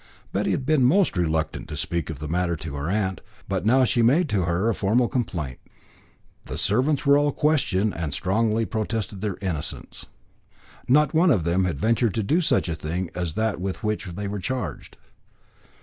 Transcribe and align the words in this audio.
Betty 0.31 0.49
had 0.49 0.65
been 0.65 0.83
most 0.83 1.15
reluctant 1.15 1.67
to 1.67 1.77
speak 1.77 2.09
of 2.09 2.17
the 2.17 2.27
matter 2.27 2.55
to 2.55 2.73
her 2.73 2.89
aunt, 2.89 3.21
but 3.47 3.67
now 3.67 3.83
she 3.83 4.01
made 4.01 4.29
to 4.29 4.45
her 4.45 4.67
a 4.67 4.73
formal 4.73 5.07
complaint. 5.07 5.59
The 6.45 6.57
servants 6.57 7.05
were 7.05 7.19
all 7.19 7.31
questioned, 7.31 7.93
and 7.95 8.11
strongly 8.11 8.65
protested 8.65 9.21
their 9.21 9.37
innocence. 9.41 10.07
Not 10.87 11.13
one 11.13 11.29
of 11.29 11.43
them 11.43 11.65
had 11.65 11.79
ventured 11.79 12.15
to 12.15 12.23
do 12.23 12.41
such 12.41 12.67
a 12.67 12.73
thing 12.73 13.11
as 13.13 13.35
that 13.35 13.61
with 13.61 13.83
which 13.83 14.05
they 14.05 14.27
were 14.27 14.39
charged. 14.39 14.97